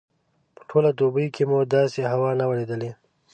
[0.55, 2.91] په ټوله دوبي کې مو داسې هوا نه وه لیدلې.